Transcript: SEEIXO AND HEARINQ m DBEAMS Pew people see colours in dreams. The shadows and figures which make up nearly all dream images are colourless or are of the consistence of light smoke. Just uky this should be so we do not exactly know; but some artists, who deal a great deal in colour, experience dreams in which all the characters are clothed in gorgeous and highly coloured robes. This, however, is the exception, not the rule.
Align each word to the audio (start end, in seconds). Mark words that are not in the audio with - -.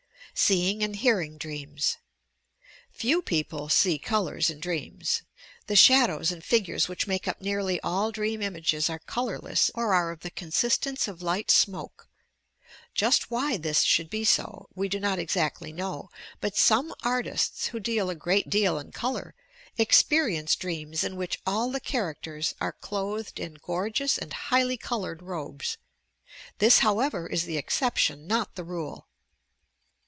SEEIXO 0.33 0.81
AND 0.83 0.95
HEARINQ 0.95 1.31
m 1.33 1.39
DBEAMS 1.75 1.97
Pew 2.97 3.21
people 3.21 3.67
see 3.67 3.99
colours 3.99 4.49
in 4.49 4.61
dreams. 4.61 5.23
The 5.67 5.75
shadows 5.75 6.31
and 6.31 6.41
figures 6.43 6.87
which 6.87 7.05
make 7.05 7.27
up 7.27 7.41
nearly 7.41 7.81
all 7.81 8.11
dream 8.13 8.41
images 8.41 8.89
are 8.89 8.99
colourless 8.99 9.69
or 9.75 9.93
are 9.93 10.09
of 10.09 10.21
the 10.21 10.31
consistence 10.31 11.09
of 11.09 11.21
light 11.21 11.51
smoke. 11.51 12.07
Just 12.95 13.29
uky 13.29 13.61
this 13.61 13.81
should 13.83 14.09
be 14.09 14.23
so 14.23 14.67
we 14.73 14.87
do 14.87 15.01
not 15.01 15.19
exactly 15.19 15.71
know; 15.73 16.09
but 16.39 16.55
some 16.57 16.95
artists, 17.03 17.67
who 17.67 17.79
deal 17.81 18.09
a 18.09 18.15
great 18.15 18.49
deal 18.49 18.79
in 18.79 18.93
colour, 18.93 19.35
experience 19.77 20.55
dreams 20.55 21.03
in 21.03 21.17
which 21.17 21.39
all 21.45 21.69
the 21.69 21.81
characters 21.81 22.55
are 22.61 22.71
clothed 22.73 23.37
in 23.39 23.55
gorgeous 23.61 24.17
and 24.17 24.31
highly 24.31 24.77
coloured 24.77 25.21
robes. 25.21 25.77
This, 26.59 26.79
however, 26.79 27.27
is 27.27 27.43
the 27.43 27.57
exception, 27.57 28.25
not 28.27 28.55
the 28.55 28.63
rule. 28.63 29.07